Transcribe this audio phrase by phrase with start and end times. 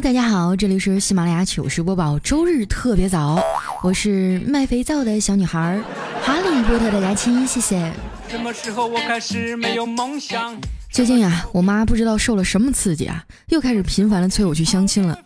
[0.00, 3.42] 大家好，这里是喜马拉雅糗事播报，周日特别早，
[3.82, 5.82] 我是卖肥皂的小女孩，
[6.22, 7.92] 哈利波特的牙亲，谢谢。
[8.28, 10.56] 什么时候我开始没有梦想？
[10.92, 15.18] 最近啊，我妈不知道受了什么刺激啊，又开始频繁的催我去相亲了。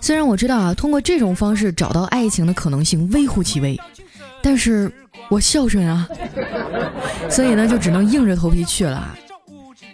[0.00, 3.78] 虽然我知道啊，通过这种方式找到爱情的可能性微乎其微，
[4.42, 4.90] 但是
[5.28, 6.08] 我孝顺啊，
[7.28, 9.14] 所以呢，就只能硬着头皮去了。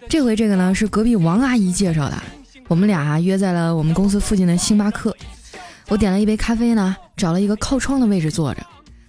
[0.08, 2.22] 这回这个呢，是隔壁王阿姨介绍的。
[2.72, 5.14] 我们俩约在了我们公司附近的星巴克，
[5.88, 8.62] 我点了一杯咖啡呢，找了一个靠窗的位置坐着。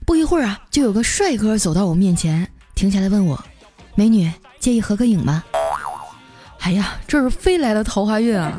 [0.05, 2.45] 不一会儿啊，就有个帅哥走到我面前，
[2.75, 3.41] 停下来问我
[3.95, 5.41] ：“美女，介意合个影吗？”
[6.59, 8.51] 哎呀，这是飞来的桃花运啊！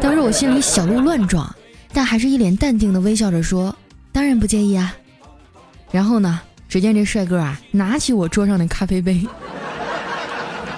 [0.00, 1.48] 当时我心里小鹿乱撞，
[1.92, 3.72] 但还是一脸淡定的微笑着说
[4.10, 4.92] ：“当然不介意啊。”
[5.92, 9.24] 然后呢，只见这帅哥啊，拿起我桌上的咖啡杯，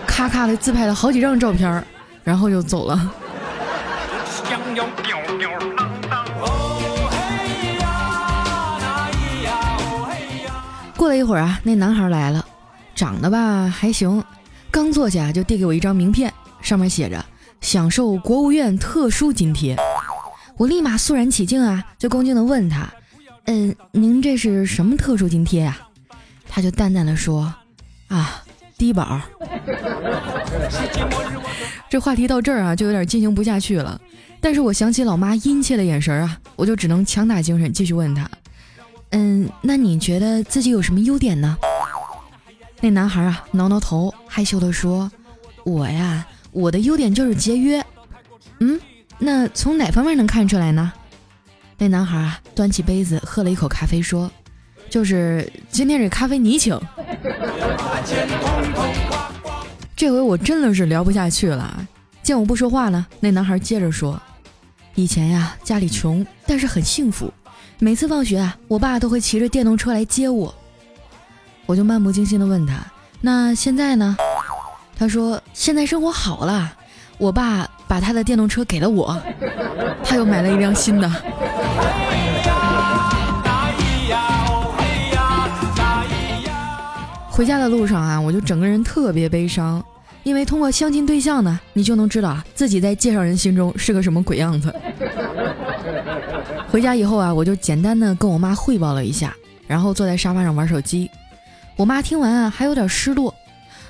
[0.07, 1.83] 咔咔的自拍了好几张照片，
[2.23, 3.15] 然后就走了。
[10.97, 12.45] 过了一会儿啊，那男孩来了，
[12.95, 14.23] 长得吧还行，
[14.71, 17.23] 刚坐下就递给我一张名片，上面写着
[17.61, 19.77] “享受国务院特殊津贴”。
[20.57, 22.89] 我立马肃然起敬啊，就恭敬地问他
[23.47, 25.77] ：“嗯，您这是什么特殊津贴呀？”
[26.49, 27.53] 他就淡淡的说
[28.07, 28.45] ：“啊，
[28.79, 29.21] 低保。”
[31.91, 34.01] 这话题到这儿啊，就有点进行不下去了。
[34.41, 38.31] 但是我想起老妈殷切的眼神啊，我就只能强打精神继续问她
[39.15, 41.57] ：“嗯，那你觉得自己有什么优点呢？”
[42.83, 45.11] 那男孩啊挠挠头，害羞地说
[45.65, 47.83] ：“我呀，我的优点就是节约。”
[48.59, 48.79] 嗯，
[49.19, 50.93] 那从哪方面能看出来呢？
[51.79, 54.31] 那男孩啊端起杯子喝了一口咖啡，说
[54.91, 56.79] ：“就是今天这咖啡你请。
[59.97, 61.87] ”这回我真的是聊不下去了。
[62.23, 64.21] 见我不说话呢，那男孩接着说。
[64.97, 67.33] 以前呀，家里穷，但是很幸福。
[67.79, 70.55] 每次放学啊，我爸都会骑着电动车来接我。
[71.67, 72.75] 我就漫不经心地问他
[73.21, 74.17] ：“那现在呢？”
[74.97, 76.73] 他说：“现在生活好了，
[77.19, 79.21] 我爸把他的电动车给了我，
[80.05, 81.11] 他又买了一辆新的。”
[87.29, 89.85] 回家的路上啊，我就整个人特别悲伤。
[90.23, 94.75] 因为通过相亲对象呢，你就能知道自己在介绍人心中是个什么鬼样子。
[96.75, 99.33] 回家以后啊，我就简单的跟我妈汇报了一下，
[99.69, 101.09] 然后坐在沙发上玩手机。
[101.77, 103.33] 我妈听完啊，还有点失落。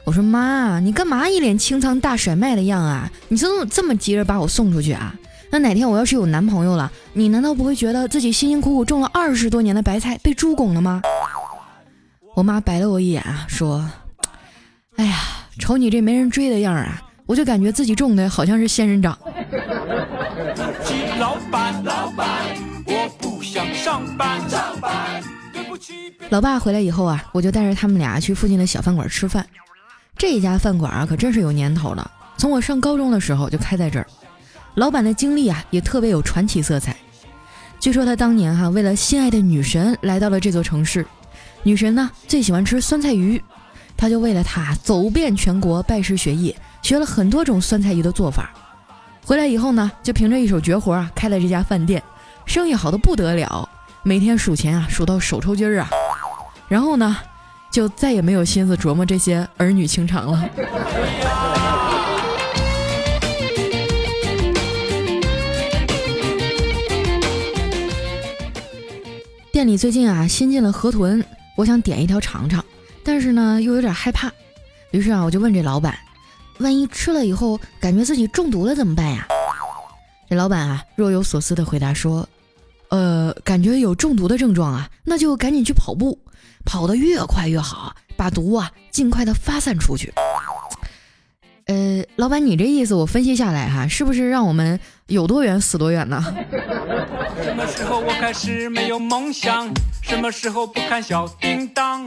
[0.05, 3.11] 我说妈，你干嘛一脸清仓大甩卖的样啊？
[3.29, 5.15] 你怎么这么急着把我送出去啊？
[5.51, 11.01] 那哪天我要是有男朋友了，你难道不会觉得自己辛辛苦苦种了二十多年的白菜被猪拱了吗？
[12.37, 13.83] 我妈白了我一眼啊，说
[14.97, 15.17] ：“哎呀。”
[15.57, 19.17] 瞅你这没人追的样儿啊，我就感觉自己种的好像是仙人掌。
[21.17, 21.37] 老
[26.31, 29.47] 老爸回来以后啊，我就带着他们俩去附近的小饭馆吃饭。
[30.17, 34.07] 这家饭馆啊，可真是有年头了，从我上高中的时候就开在这儿。
[34.75, 36.97] 老板的经历啊，也特别有传奇色彩。
[37.79, 41.07] 据说他当年哈，为了心爱的女神来到了这座城市，
[41.63, 43.43] 女神呢最喜欢吃酸菜鱼。
[43.97, 48.51] 他就为了她走遍全国拜师学艺，学了很多种酸菜鱼的做法。
[49.25, 52.03] 回来以后呢，就凭着一手绝活啊，开了这家饭店，
[52.45, 53.69] 生意好的不得了，
[54.07, 55.89] 每天数钱啊，数到手抽筋儿啊。
[56.69, 57.17] 然后呢，
[57.71, 60.47] 就再也没有心思琢磨这些儿女情长了。
[69.51, 71.25] 店里最近啊，新进了河豚，
[71.57, 72.63] 我想点一条尝尝。
[73.03, 74.31] 但是呢，又有点害怕，
[74.91, 75.97] 于是啊，我就问这老板
[76.61, 79.27] ：“万一吃了以后感觉自己中毒了怎么办呀？”
[80.29, 82.29] 这老板啊，若有所思的回答说
[82.89, 86.19] ：“呃，感觉有中毒的症状啊，那就赶紧去跑步，
[86.65, 90.13] 跑得越快越好，把毒啊尽快的发散出去。”
[91.67, 96.23] 呃，老板，你这意思我分析下来哈，是不是让我们有多远死多远呢？
[97.43, 99.73] 什么时候我开始没有梦想？
[100.03, 102.07] 什么时候不看小叮当？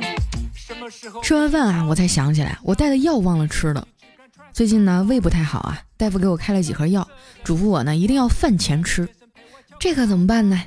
[0.53, 3.87] 什么时候吃完饭啊，我才想起来，我带的药忘了吃了。
[4.53, 7.07] 最近呢，胃不太好啊，大夫给我开了几盒药，
[7.43, 9.09] 嘱咐我呢一定要饭前吃。
[9.79, 10.59] 这可怎么办呢？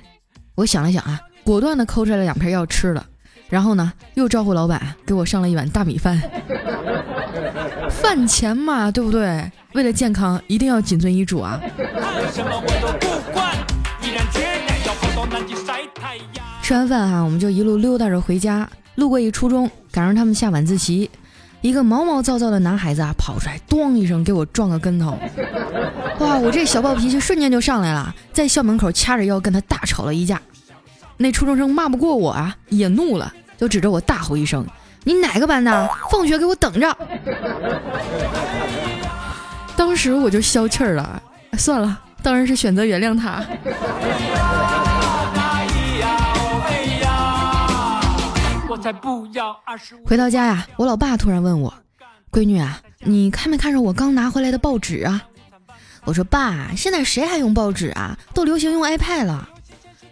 [0.55, 3.05] 我想了想啊，果断的抠出来两片药吃了，
[3.49, 6.21] 然后呢，又招呼老板给我上了一碗大米饭。
[7.91, 9.51] 饭前嘛，对不对？
[9.75, 11.61] 为了健康，一定要谨遵医嘱啊。
[16.63, 18.69] 吃完饭哈，我们就一路溜达着回家。
[18.95, 21.11] 路过一初中，赶上他们下晚自习，
[21.61, 25.19] 一个毛毛躁躁的男孩子啊跑出来，咣一声给我撞个跟头，
[26.21, 26.39] 哇！
[26.39, 30.41] 我这小暴脾气瞬间就上来了，在校门口掐着腰跟他大吵了一架。
[31.19, 34.67] 那初中生骂不过我啊，也怒了，就指着我大吼一声
[35.05, 35.91] ：“你哪个班的？
[36.11, 36.97] 放学给我等着！”
[39.77, 41.23] 当时我就消气儿了，
[41.59, 43.45] 算了，当然是选择原谅他。
[50.07, 51.73] 回到家呀，我老爸突然问我
[52.33, 55.23] ：“闺女啊，你看没看着我刚拿回来的报纸啊？”
[56.05, 58.19] 我说：“爸，现在谁还用报纸啊？
[58.33, 59.49] 都流行用 iPad 了。”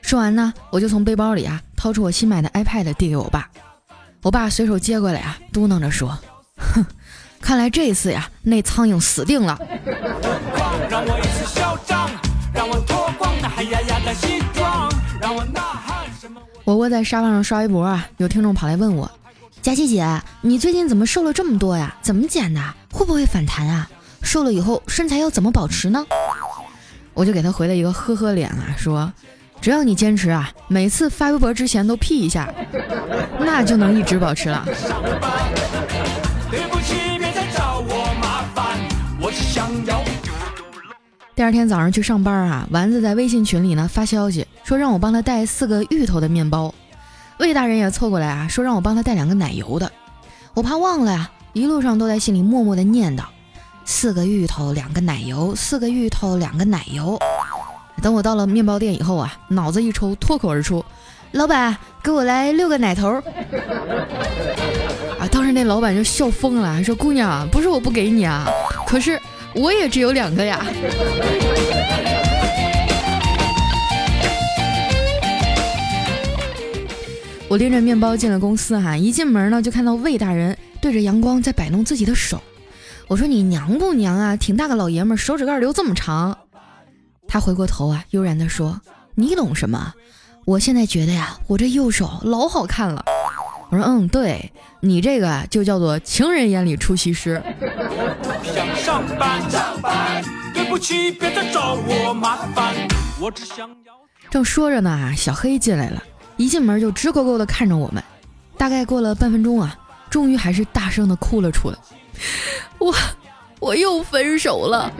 [0.03, 3.49] 说完呢，我就从背包里啊掏出我新买的 iPad 递给我爸。
[4.23, 6.19] 我爸随手接过来啊，嘟囔着说
[6.57, 6.85] ：“哼，
[7.41, 9.59] 看来这次呀，那苍蝇死定了。”
[15.31, 15.45] 我
[16.69, 19.11] 我窝在沙发上刷微博啊，有听众跑来问我
[19.63, 20.07] ：“佳琪姐，
[20.43, 21.97] 你最近怎么瘦了这么多呀？
[22.03, 22.61] 怎么减的？
[22.93, 23.89] 会不会反弹啊？
[24.21, 26.05] 瘦了以后身材要怎么保持呢？”
[27.15, 29.11] 我就给他回了一个呵呵脸啊，说
[29.63, 32.53] ：“只要你坚持啊，每次发微博之前都 P 一下，
[33.41, 34.63] 那就能一直保持了。”
[36.51, 38.79] 对不起，别再找我麻烦，
[39.19, 40.03] 我是想要
[41.39, 46.75] 第二天早上去上班啊，丸子在微信群里呢发消息说让我帮他带四个芋头的面包，
[47.39, 49.89] 魏大人也凑过来啊说让我帮他带两个奶油的，
[50.53, 53.23] 我怕忘了呀，一路上都在心里默默的念叨：
[53.85, 57.17] 四个芋头，两个奶油，四个芋头，两个奶油。
[58.03, 60.85] 等我到了面包店以后啊，脑子一抽，脱口而出：
[61.31, 63.11] 老板，给我来六个奶头。
[65.21, 68.45] 啊，当时那老板就笑疯了，说姑娘，不是我不给你啊，
[68.89, 69.17] 可是。
[69.59, 70.65] 我也只有两个呀。
[77.49, 82.41] 我拎着面包进了公司哈，一进门呢就看到魏大人对着阳光在摆弄自己的手。
[83.09, 84.37] 我说你娘不娘啊？
[84.37, 86.37] 挺大个老爷们，手指盖留这么长。
[87.27, 88.81] 他回过头啊，悠然地说
[89.17, 89.95] ：“你懂什么？
[90.45, 93.05] 我现在觉得呀，我这右手老好看了。”
[93.71, 94.51] 我说嗯，对
[94.81, 97.43] 你这个就叫做情人眼里出西施。
[98.43, 100.25] 想上班，上班，
[100.55, 102.75] 对不起，别再找我麻烦。
[103.21, 103.95] 我只想要。
[104.31, 106.03] 正说着呢，小黑进来了，
[106.37, 108.03] 一进门就直勾勾的看着我们。
[108.57, 109.79] 大概过了半分钟啊，
[110.09, 111.77] 终于还是大声的哭了出来。
[112.79, 112.95] 我。
[113.61, 114.91] 我又分手了，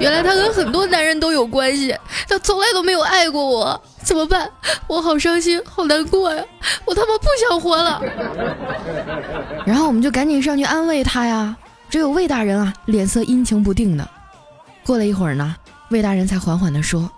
[0.00, 1.94] 原来他跟很多男人都有关系，
[2.28, 4.50] 他从来都没有爱过我，怎么办？
[4.86, 6.42] 我好伤心，好难过呀！
[6.84, 8.02] 我他妈不想活了。
[9.66, 11.54] 然后我们就赶紧上去安慰他呀，
[11.90, 14.08] 只有魏大人啊，脸色阴晴不定的。
[14.84, 15.54] 过了一会儿呢，
[15.90, 17.10] 魏大人才缓缓地说：“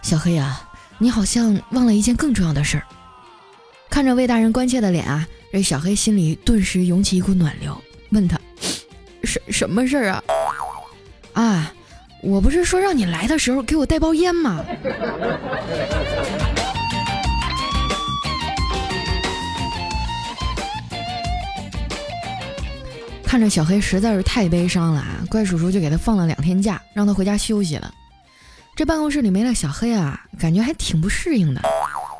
[0.00, 0.66] 小黑啊，
[0.96, 2.82] 你好像忘了一件更重要的事儿。”
[3.90, 7.76] 看着魏大人关切的脸啊，这小黑心里顿时涌起一股暖流，
[8.10, 8.40] 问他。
[9.32, 10.22] 什什么事儿啊？
[11.32, 11.72] 啊，
[12.22, 14.62] 我不是说让你来的时候给我带包烟吗？
[23.24, 27.90] 看着小黑实在是太悲伤了啊，怪叔叔就给他放了两天假，让他回家休息了。
[28.76, 31.62] 这办公室里没了小黑啊，感觉还挺不适应的。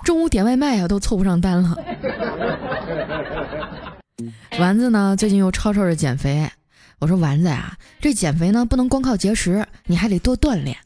[0.02, 1.76] 中午点外卖啊，都凑不上单了。
[4.58, 6.48] 丸子呢，最近又吵吵着减肥。
[7.02, 10.76] 我说丸子呀，这减肥呢不能光靠节食，你还得多锻炼。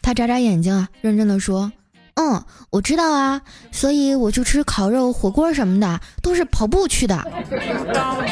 [0.00, 1.70] 他眨眨眼睛啊，认真的说
[2.16, 7.22] ：“嗯，我知道啊，所以我去吃烤肉、火锅什么的，都是跑步去的。”
[7.92, 8.26] 当。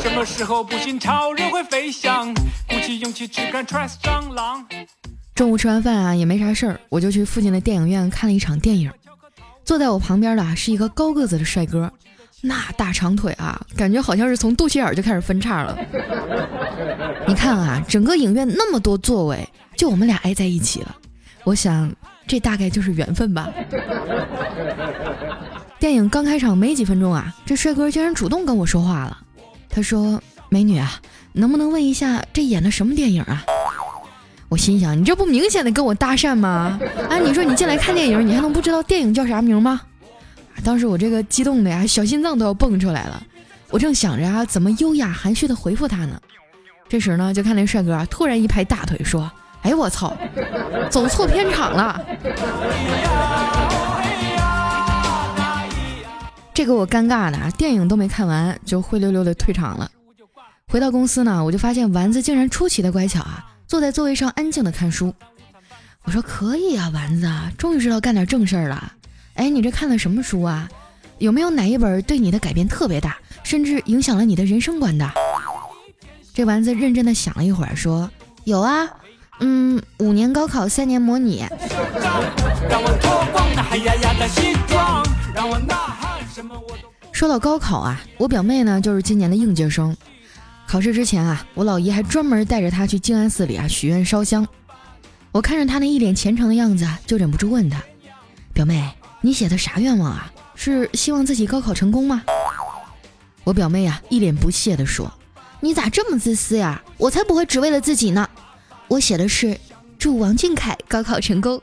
[0.00, 4.64] 什么时候不信超人会飞翔，鼓起勇气只看穿桑狼
[5.34, 8.92] 中午吃完饭啊，也没啥事儿，我就去附近的电影院看了一场电影。
[9.64, 11.92] 坐在我旁边的是一个高个子的帅哥。
[12.46, 15.78] 那大长腿啊，感觉好像是从肚脐眼就开始分叉了。
[17.26, 19.48] 你看啊，整个影院那么多座位，
[19.78, 20.94] 就我们俩挨在一起了。
[21.42, 21.90] 我想，
[22.26, 23.48] 这大概就是缘分吧。
[25.80, 29.16] 电影刚开场没几分钟啊，这帅哥竟然主动跟我说话了。
[29.70, 31.00] 他说：“美女啊，
[31.32, 33.42] 能不能问一下这演的什么电影啊？”
[34.50, 36.78] 我心想，你这不明显的跟我搭讪吗？
[37.08, 39.80] 啊，你说你进来看电影，你还能不知道电影叫啥名吗？
[40.62, 43.22] 当时我这个激动的呀，小心脏都要蹦出来了。
[43.70, 46.20] 我正想着啊，怎么优雅含蓄的回复他呢？
[46.88, 49.30] 这时呢，就看那帅哥啊，突然一拍大腿说
[49.62, 50.16] ：“哎我操，
[50.90, 52.00] 走错片场了！”
[56.54, 59.90] 这给我尴尬的，电影都没看完就灰溜溜的退场了。
[60.68, 65.12] 回到公司呢，我就发现丸子竟然出奇的乖巧啊，坐在座位上安静的看书。
[66.04, 68.92] 我说：“可以啊，丸子，终于知道干点正事儿了。”
[69.34, 70.68] 哎，你这看了什么书啊？
[71.18, 75.08] 有没有哪一本对你的改变特别大，甚至影响了你的人生观的？
[76.32, 78.10] 这丸子认真的想了一会儿，说
[78.42, 78.88] ：“有啊，
[79.38, 81.44] 嗯，五年高考，三年模拟。
[87.12, 89.96] 说到高考啊，我表妹呢就是今年的应届生。
[90.66, 94.46] 考试之前啊，我老姨还专门带着她去静安寺里啊许愿烧香。
[95.30, 97.80] 我看着她那一脸虔诚的样子，就忍不住问她
[98.52, 98.90] ：“表妹，
[99.24, 100.30] 你写的啥愿望啊？
[100.54, 102.22] 是希望自己高考成功吗？”
[103.42, 105.10] 我表妹啊一脸不屑地说
[105.60, 106.82] ：“你咋这么自私呀？
[106.98, 108.28] 我才不会只为了自己呢！
[108.86, 109.58] 我写的是
[109.98, 111.58] 祝王俊凯高考成功。”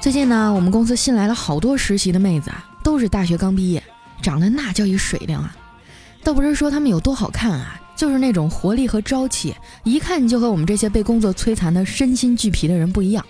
[0.00, 3.84] 最近呢，我们公司新来了好多实习的妹子啊，都是大学刚毕业，
[4.22, 5.54] 长得那叫一水灵啊。
[6.26, 9.54] 倒不是说她们有多好看啊，就是那种活力和朝气，
[9.84, 13.24] 一看就和我们这些被工作摧残的身心俱疲的人不一样。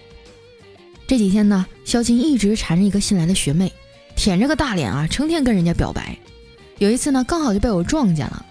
[1.06, 3.70] 这几天呢，肖青一直缠着一个新来的学妹，
[4.16, 6.16] 舔着个大脸啊，成天跟人家表白。
[6.78, 8.42] 有一次呢，刚好就被我撞见了。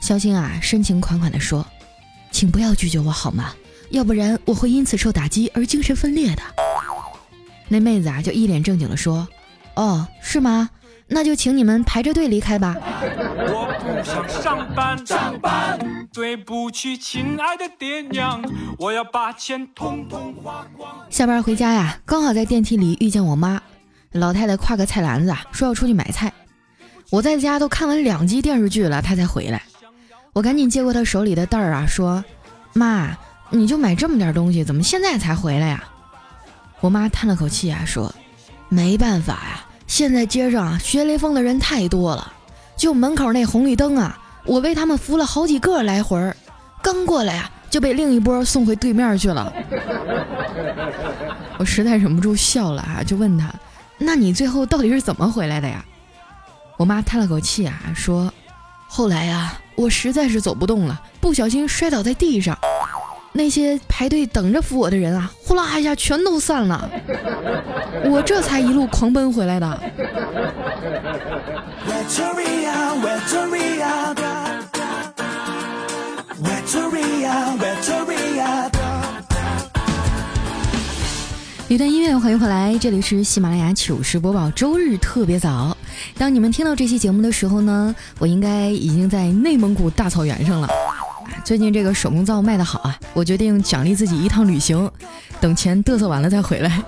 [0.00, 1.66] 肖青啊，深情款款地说
[2.32, 3.52] ：“请不要拒绝我好吗？
[3.90, 6.42] 要不然我会因此受打击而精神分裂的。”
[7.68, 9.28] 那妹子啊，就一脸正经的说
[9.76, 10.70] ：“哦，是吗？
[11.06, 15.78] 那就请你们排着队离开吧。”我不想上班，上班。
[16.12, 18.40] 对不起，亲爱的爹娘，
[18.78, 20.88] 我要把钱统统花光。
[21.10, 23.60] 下班回家呀，刚好在电梯里遇见我妈，
[24.12, 26.32] 老太太挎个菜篮子啊，说要出去买菜。
[27.10, 29.62] 我在家都看完两集电视剧了，她才回来。
[30.32, 32.24] 我赶紧接过她手里的袋儿啊，说
[32.74, 33.16] ：“妈，
[33.50, 35.82] 你就买这么点东西，怎么现在才回来呀？”
[36.80, 38.14] 我妈叹了口气啊，说
[38.68, 39.53] ：“没办法呀，
[39.96, 42.32] 现在街上啊学雷锋的人太多了，
[42.76, 46.36] 就门口那红绿灯啊，我为他们扶了好几个来回儿，
[46.82, 49.52] 刚过来啊就被另一波送回对面去了。
[51.58, 53.54] ”我实在忍不住笑了啊，就问他
[53.96, 55.84] ：“那你最后到底是怎么回来的呀？”
[56.76, 58.34] 我妈叹了口气啊，说
[58.90, 62.58] ：“后来呀，我实在是走不动了，不小心摔倒在地上。”
[63.36, 66.88] 那些排队等着扶我的人啊，呼啦一下全都散了，
[68.04, 69.80] 我这才一路狂奔回来的。
[81.66, 85.76] 一段音乐，欢迎回来，这里是喜马拉雅糗事播报，周日特别早。
[86.16, 90.68] 当你们听到这期节目的时候呢，我应该已经在内蒙古大草原上了。
[91.44, 94.90] 最近这个手工皂卖的好啊，我决定奖励自己一趟旅行，
[95.40, 96.82] 等钱嘚瑟完了再回来。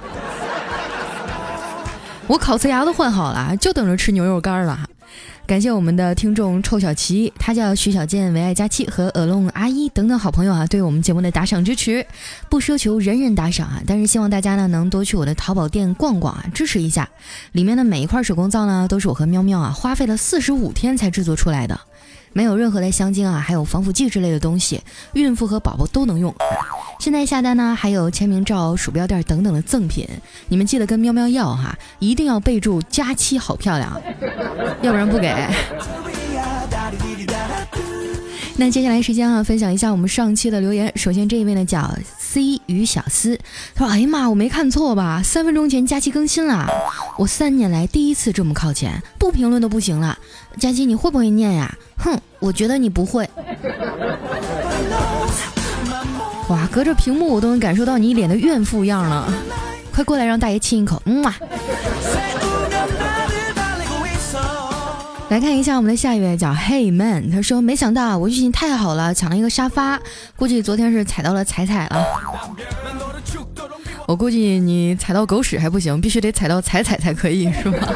[2.26, 4.80] 我烤瓷牙都换好了，就等着吃牛肉干了。
[5.46, 12.04] 感谢我们的听众臭小琪，他叫徐小健、唯爱佳期和耳聋阿姨等等好朋友啊，对我们节目的打赏支持，
[12.48, 17.08] 不奢求人人打赏啊，但是希望大家呢能多去我的淘宝店逛逛啊，支持一下。
[17.52, 21.78] 里面的每一块手工皂呢，都是我和喵喵啊花费了四十五天才制作出来的。
[22.36, 24.78] 没有任何的香精啊，还有防腐剂之类的东西，
[25.14, 26.34] 孕妇和宝宝都能用。
[26.98, 30.06] 现在下单呢，还有签名照、鼠标垫等等的赠品，
[30.48, 33.98] 你们记得跟喵喵要哈，一定要备注“佳期好漂亮”，
[34.82, 35.34] 要不然不给。
[38.58, 40.92] 那接下来时间啊，分享一下我们上期的留言。
[40.94, 41.90] 首先这一位呢叫
[42.36, 43.40] C 与小思，
[43.74, 45.22] 他说：“哎呀妈，我没看错吧？
[45.24, 46.68] 三分钟前佳期更新了，
[47.16, 50.18] 我三年来第一次这么靠前，不评论都不行了。
[50.58, 51.74] 佳期你会不会念呀？
[51.96, 53.26] 哼，我觉得你不会。
[56.50, 59.32] 哇，隔着屏幕我都能感受到你一脸的怨妇样了，
[59.90, 61.34] 快过来让大爷亲一口，嗯嘛。”
[65.28, 70.00] 来看一下我们的下一位叫 Hey Man，他说没想到我运气太好了，抢了一个沙发，
[70.36, 72.06] 估计昨天是踩到了踩踩了。
[74.06, 77.92] 我估计你踩到狗屎还不行，必须得踩到踩踩才可以，是吧？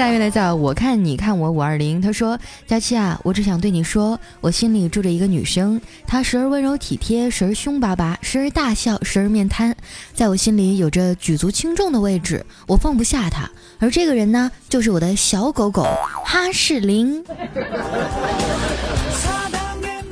[0.00, 9.76] 下一位呢，叫我看你看我五二零，他说：佳期啊，我只想对你说，我心里住着一个女生，她时而温柔体贴，时而凶巴巴，时而大笑，时而面瘫，
[10.14, 13.46] 在我心里有着举足轻重的位置，我放不下她。
[13.78, 15.86] 而这个人呢，就是我的小狗狗
[16.24, 17.22] 哈士林。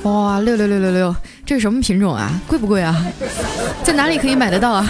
[0.03, 2.39] 哇，六六六六六，这是什么品种啊？
[2.47, 3.03] 贵不贵啊？
[3.81, 4.87] 在哪里可以买得到啊？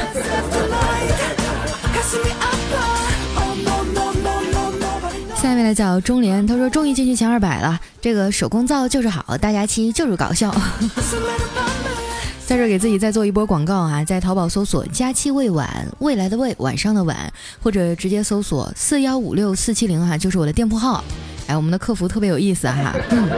[5.69, 10.49] 下面来叫中联，他说终于进去前二百了，这个手工皂就是好，大家期就是搞笑。
[12.47, 21.03] 在这给自己再做一波广告啊，在淘宝搜索“佳期未晚”，未来的未，晚上的晚，或者直接搜索四幺五六四七零哈，就是我的店铺号。
[21.45, 23.29] 哎，我们的客服特别有意思哈，嗯，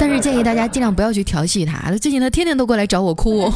[0.00, 3.52] 但是建议大家尽量不要去调戏他，最近他天天都过来找我哭，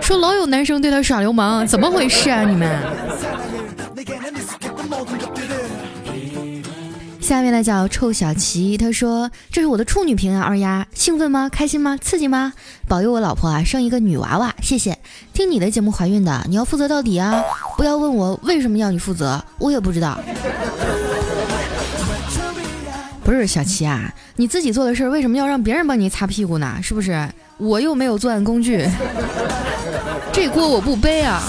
[0.00, 2.82] 说老有男生对他耍流氓，怎么回事啊你们？
[7.26, 11.48] 下面呢叫臭小琪，他说：“这是我的处女屏啊，二丫，兴奋吗？
[11.48, 11.98] 开心吗？
[12.00, 12.52] 刺激吗？
[12.86, 14.96] 保佑我老婆啊生一个女娃娃，谢谢。
[15.32, 17.42] 听你的节目怀孕的，你要负责到底啊！
[17.76, 20.20] 不要问我为什么要你负责，我也不知道。
[23.24, 26.78] 不是小琪啊，你自己做的事儿为什么要让别人帮你擦屁股呢？
[26.80, 27.28] 是不是？
[27.56, 28.88] 我又没有作案工具，
[30.32, 31.42] 这锅我不背啊。”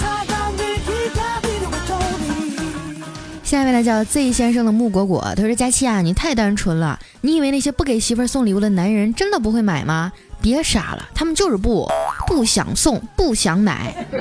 [3.48, 10.12] 下面呢叫 Z 先生的木果果，他说：“佳期啊，你太单纯了，你以为那些不给媳妇儿送礼物的男人真的不会买吗？
[10.42, 11.90] 别傻了，他们就是不
[12.28, 13.96] 不想送，不想买。”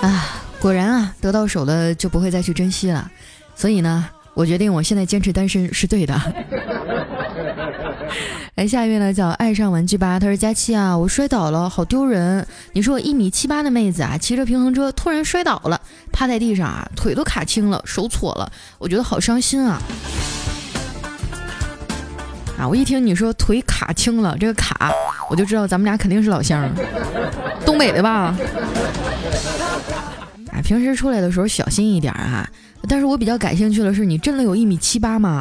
[0.00, 3.10] 啊，果然啊，得到手了就不会再去珍惜了，
[3.56, 6.14] 所以呢，我决定我现在坚持单身是对的。
[8.54, 10.18] 来， 下一位呢叫爱上玩具吧。
[10.18, 12.46] 他说：“佳期啊，我摔倒了，好丢人。
[12.72, 15.80] 你说我一米七八的妹子啊，骑着平衡车突然摔倒了，
[16.12, 19.80] 趴在地上啊，腿都卡青了，手搓了，我觉得好伤心啊。
[22.58, 24.92] 啊，我一听你说腿卡青了，这个卡，
[25.30, 26.68] 我就知道咱们俩肯定是老乡，
[27.64, 28.34] 东北的吧？
[30.52, 32.48] 啊，平时出来的时候小心一点啊。
[32.88, 35.40] 但是我比较感兴趣的是，你真的有一米七八吗？”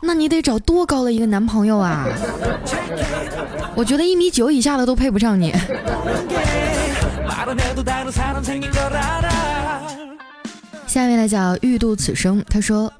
[0.00, 2.06] 那你得找多高的一个男朋友啊！
[3.74, 5.52] 我觉得一米九以下的都配不上你。
[10.86, 12.92] 下面来讲欲度此生，他说：“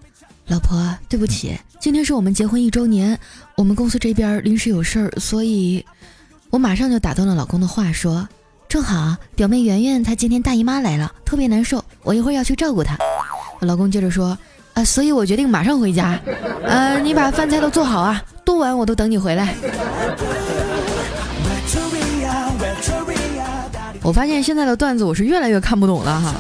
[0.48, 3.18] 老婆，对不起，今天是我们结婚一周年，
[3.56, 5.84] 我们公司这边临时有事儿，所以
[6.50, 8.26] 我马上就打断了老公的话，说：
[8.68, 12.96] 正好表妹圆圆她今天大姨妈来了，特别难受，我一会儿要去照顾她。
[13.60, 14.36] 我老公接着说。”
[14.76, 16.20] 啊，所以我决定马上回家。
[16.62, 19.54] 呃，你把饭菜都做好啊，多晚我都等你回来。
[24.02, 26.34] 我发现现在的段子我是越来越看不懂了哈。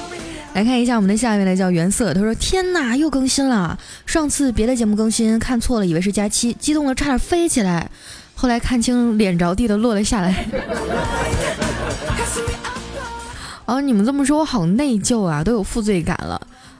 [0.52, 2.12] 来看一下我们的下一位呢，叫原色。
[2.12, 3.78] 他说：“天哪，又更新了！
[4.04, 7.90] 上次别的节目更新看错了，以为是佳期，激动的差点飞起来。
[8.34, 10.44] 后来看清，脸着地的落了下来。
[13.64, 16.38] 哦，你们这么说，我好内疚啊，都有负罪感了。”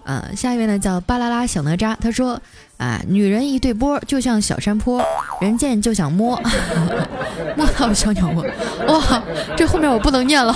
[0.08, 2.40] 嗯，下一位呢叫巴啦啦小哪吒，他说
[2.76, 5.02] 啊，女人一对波就像小山坡，
[5.40, 6.40] 人见就想摸，
[7.56, 8.44] 摸到小鸟窝，
[8.86, 9.22] 哇，
[9.56, 10.54] 这后面我不能念了，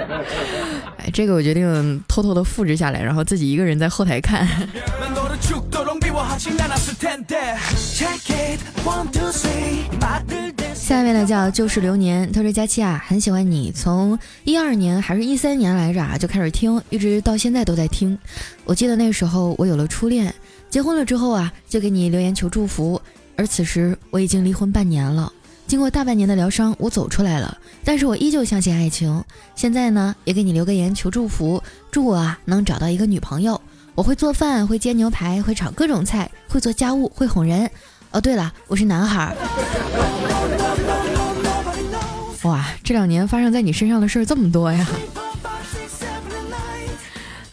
[0.96, 4.48] 哎，这个我决定偷偷的复制下来，然后自己一个人在后台看。
[10.74, 18.18] 下面呢叫旧事流年，他说佳期啊，很喜欢你，从一二年还是一三年来着啊就开始听，一直到现在都在听。
[18.64, 20.34] 我记得那时候我有了初恋，
[20.68, 23.00] 结婚了之后啊就给你留言求祝福，
[23.36, 25.32] 而此时我已经离婚半年了，
[25.66, 29.22] 经过大半年的疗伤，我走出来了，但是我依旧相信爱情。
[29.54, 33.60] 现在呢也给你留个言求祝福，祝我啊能找到一个女朋友。
[33.94, 37.70] 我会做饭，会煎牛排，会炒各种菜，会做家务，会哄人。
[38.12, 39.36] 哦，对了，我是男孩。
[42.44, 44.86] 哇，这两年发生在你身上的事儿这么多呀！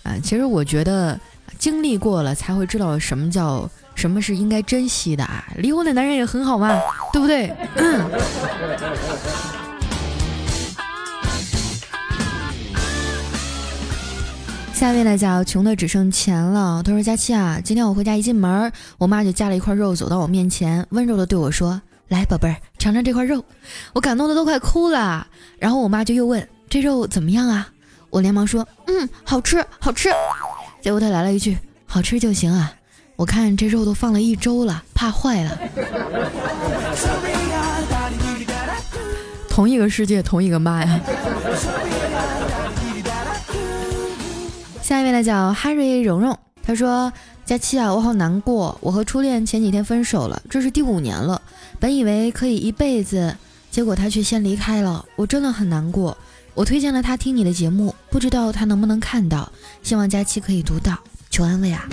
[0.04, 1.20] 啊，其实我觉得
[1.58, 5.46] 经历过了才会知道什么叫什么是应该珍惜的啊。
[5.58, 6.74] 离婚的男人也很好嘛，
[7.12, 7.54] 对不对？
[7.76, 8.10] 嗯。
[14.74, 16.82] 下面呢叫穷的只剩钱了。
[16.82, 23.44] 他说：“佳期啊，今天我回家一进门，我妈就夹了一块肉走到我面前，温柔的对我说：‘来，宝贝儿，尝尝这块肉。’
[23.94, 25.28] 我感动的都快哭了。
[25.60, 27.68] 然后我妈就又问：‘这肉怎么样啊？’
[28.10, 30.10] 我连忙说：‘嗯，好吃，好吃。’
[30.82, 32.74] 结果她来了一句：‘好吃就行啊。’
[33.18, 35.58] 我看这肉都放了一周了，怕坏了。
[39.50, 41.00] 同一个世界，同一个妈呀。”
[44.82, 47.12] 下一位呢叫哈瑞蓉蓉，他说
[47.48, 51.42] ：“佳期啊，我好难过，我和初恋前几天分手了，这是第五年了。
[51.80, 53.38] 本以为可以一辈子，
[53.72, 56.18] 结果他却先离开了，我真的很难过。
[56.54, 59.50] 我推荐了他听你的节目，不知道他能不能看到，
[59.82, 61.88] 希望佳期可以读到，求安慰啊！”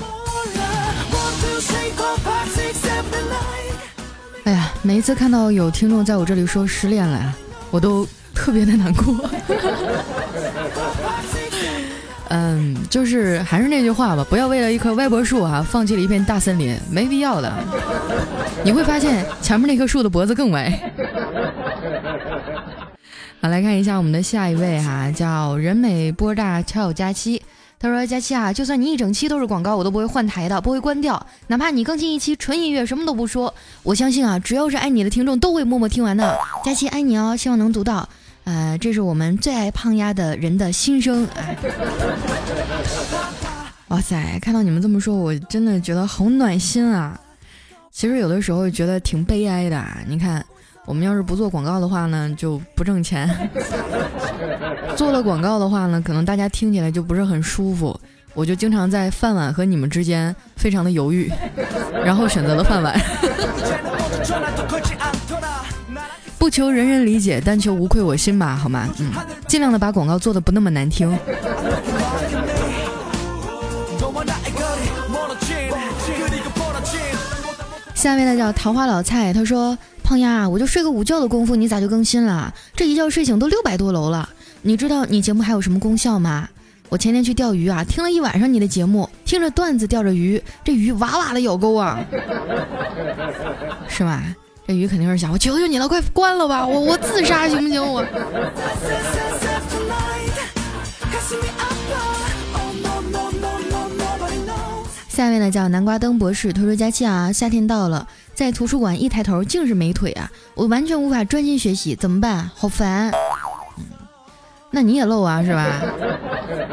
[4.42, 7.32] 哎呀，每一次看到有听众在我这里说失恋了呀，
[7.70, 9.30] 我都特别的难过。
[12.28, 17.52] 嗯，就是还是那句话吧，不要为了一棵歪脖树啊，放弃了一片大森林，没必要的。
[18.64, 20.70] 你会发现前面那棵树的脖子更歪。
[23.40, 27.42] 好，来看一下我们的下一位哈，叫人美波大俏佳期。
[27.76, 31.26] 他说：“佳期啊，就算你一整期都是广告，我都不会换台的，不会关掉。
[31.48, 36.34] 哪怕你更新一期纯音乐，什么都不说，我相信啊，只要是爱你的听众都会默默听完的。
[36.64, 38.08] 佳期爱你哦，希望能读到。
[38.44, 41.48] 呃，这是我们最爱胖丫的人的心声啊。
[43.88, 47.18] 哇塞，看到你们这么说，我真的觉得好暖心啊！
[47.90, 49.82] 其实有的时候觉得挺悲哀的。
[50.06, 50.44] 你看，
[50.84, 53.28] 我们要是不做广告的话呢，就不挣钱；
[54.96, 57.98] 做了广告的话呢，可能大家听起来就不是很舒服。
[58.34, 61.30] 我就经常在饭碗和你们之间非常的犹豫，
[62.04, 62.98] 然后选择了饭碗。
[66.54, 68.88] 求人人理解，但求无愧我心吧，好吗？
[69.00, 69.10] 嗯，
[69.48, 71.10] 尽量的把广告做的不那么难听。
[77.92, 82.54] 下面的叫桃花老蔡，他说：“胖丫，我就睡个午觉的功夫，你咋就更新了？
[82.76, 84.28] 这一觉睡醒都六百多楼了。
[84.62, 86.48] 你知道你节目还有什么功效吗？
[86.88, 91.98] 我前天去钓鱼啊，听了一晚上你的节目，听着段子钓着鱼，这鱼哇哇的咬钩啊，
[93.88, 94.22] 是吧？”
[94.66, 97.82] 这鱼肯定是想我求求你了，快关了吧，我我自杀行不行？
[97.84, 98.04] 我。
[105.08, 112.50] 下面呢叫南瓜灯博士，他说佳期啊，夏天到了，在图书馆一抬头竟是美腿啊，我完全无法专心学习，怎么办？
[112.54, 113.12] 好烦。
[114.70, 115.82] 那你也漏啊，是吧？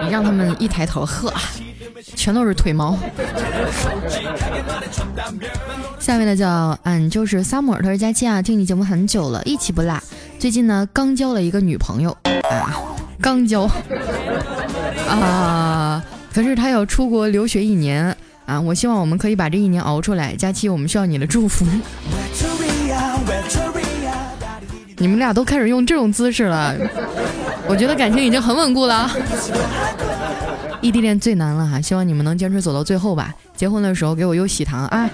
[0.01, 1.32] 你让他们一抬头，呵。
[2.15, 2.97] 全都是腿毛。
[5.99, 9.97] 下面的叫俺就是萨姆尔，他说佳期啊，听你节目很久了，一起不落。
[10.39, 12.15] 最近呢，刚交了一个女朋友
[12.49, 12.73] 啊，
[13.21, 13.69] 刚交
[15.07, 20.35] 啊，可是他要出国留学一年啊，我希望我们可以把这一年熬出来。
[20.35, 21.65] 佳期，我们需要你的祝福。
[24.97, 26.75] 你们俩都开始用这种姿势了，
[27.67, 29.09] 我觉得感情已经很稳固了。
[30.81, 33.33] 异地恋最难了哈，希望你们能坚持走到最后吧。
[33.55, 35.09] 结婚的时候给我邮喜糖啊。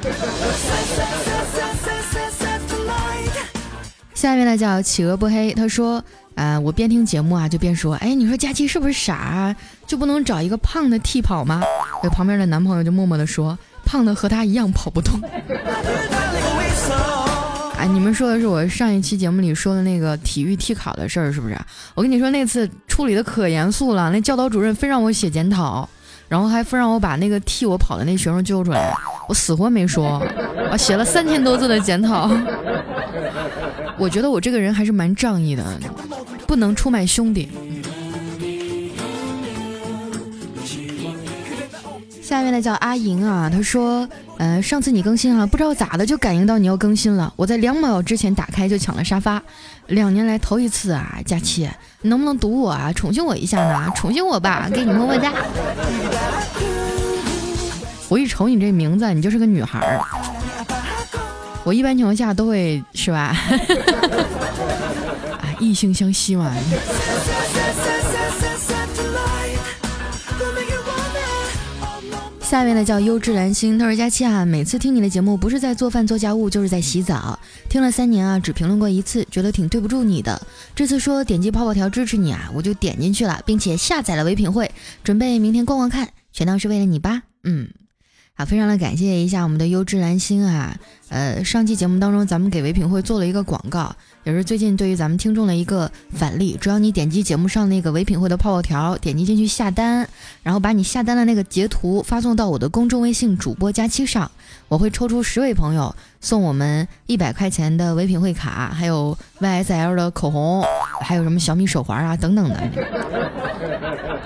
[4.14, 6.04] 下面呢叫企鹅不黑，他说
[6.36, 11.62] 啊，我边听节目啊就边说，哎，你说佳期是不是傻啊，就不能找一个胖的替跑吗？
[12.02, 15.22] 我旁边的男朋友就默默的说，胖的和他一样跑不动。
[17.94, 21.58] 你们说的是我上一期节目里说的那个体育替考的事儿，是不是？
[21.96, 25.88] 我跟你说那次处理的可严肃了，那教导主任非让我写检讨，
[26.28, 28.94] 然后还非让我把那个替我跑的那学生揪出来，
[29.28, 30.22] 我死活没说，
[30.72, 32.30] 我写了三千多字的检讨。
[33.98, 35.66] 我觉得我这个人还是蛮仗义的，
[36.46, 37.50] 不能出卖兄弟。
[42.22, 49.42] 下面的叫阿莹啊，他说，呃，上次你更新了，不知道咋的就感应到你要更新了，我在两秒之前打开就抢了沙发，
[49.88, 51.68] 两年来头一次啊，佳期，
[52.04, 53.92] 能不能读我啊，宠幸我一下呢？
[53.96, 55.34] 宠幸我吧，给你么么哒。
[58.10, 60.00] 我一瞅你这名字，你就是个女孩儿，
[61.64, 63.36] 我一般情况下都会是吧？
[65.42, 66.54] 啊，异性相吸嘛。
[72.50, 77.38] 下面的叫优质蓝星，他说佳期啊，每次听你的节目，不是在做饭做家务，就是在洗澡。
[77.68, 80.42] 听了三年啊，只评论过一次，觉得挺对不住你的。
[80.74, 84.72] 这次说点击泡泡条支持你啊，我就点进去了，并且下载了唯品会，
[85.04, 87.24] 准备明天逛逛看，全当是为了你吧。
[87.44, 87.68] 嗯。
[88.38, 90.78] 啊，非常的感谢一下我们的优质蓝星啊，
[91.10, 93.96] 呃，上期节目当中咱们给唯品会做了一个广告，
[94.26, 96.56] 也是最近对于咱们听众的一个返利。
[96.62, 100.08] 只要你点击节目上那个唯品会的泡泡条，点击进去下单，
[100.44, 104.30] 然后把你下单的那个截图发送到我的公众微信主播佳期上，
[104.68, 110.64] 我会抽出十位朋友送我们一百块钱的唯品会卡，还有 YSL 的口红，
[111.02, 112.70] 还有什么小米手环啊等等的。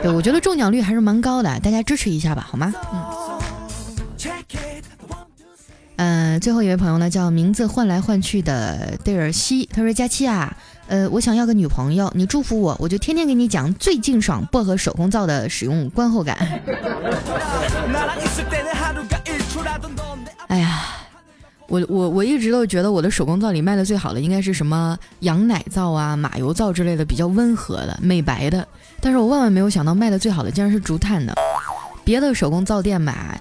[0.01, 2.73] 对，我觉得中奖率还是蛮高的，大家支持一下吧，好吗？
[2.91, 3.10] 嗯。
[5.97, 10.57] 嗯，最后一位朋友呢，叫名字换来换去的戴尔西，他说：“佳期啊，
[10.87, 16.35] 呃，我想要个女朋友，你祝福我，我就天天给你讲最劲爽薄荷手工皂的使用观后感。
[20.47, 20.81] ”哎呀，
[21.67, 28.67] 我我我一直都觉得我的手工皂里卖的最好的应该是什么羊奶皂啊、马油皂之类的比较温和的美白的，
[28.99, 31.35] 但是我万万没有想到卖的最好的竟然是竹炭的。
[32.03, 33.39] 别的手工皂店买，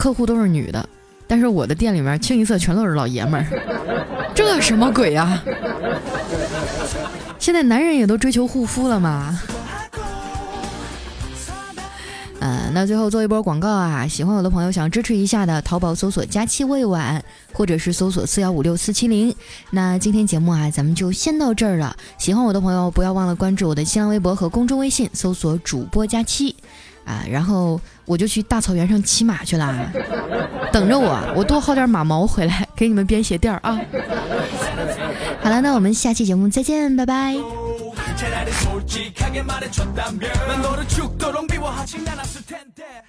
[0.00, 0.88] 客户都是女的。
[1.26, 3.46] 但是我的店里面清一色全都是老爷们儿，
[4.34, 5.42] 这什么鬼呀？
[7.38, 9.38] 现在男人也都追求护肤了吗？
[12.40, 14.08] 嗯，那最后做一波广告啊！
[14.08, 19.32] 喜欢我的朋友想支持一下的，淘宝搜索“佳期未晚”或者是搜索“四幺五六四七零”。
[19.70, 21.94] 那今天节目啊，咱们就先到这儿了。
[22.16, 26.56] 喜欢我的朋友不要忘了关注我的新浪微博和公众微信，搜索“主播佳期”。
[27.09, 29.91] 啊，然后我就去大草原上骑马去了，
[30.71, 33.79] 等着我，我多薅点马毛回来给你们编鞋垫儿啊。
[35.41, 37.35] 好了，那我们下期节目再见，拜拜。
[38.15, 43.03] 차라리 솔직하게 말해줬다면 난 너를 죽도록 미워하진 않았을 텐데